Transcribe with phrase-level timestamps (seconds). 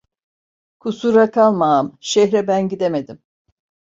[0.81, 3.21] Kusura kalma ağam, şehre ben gidemedim…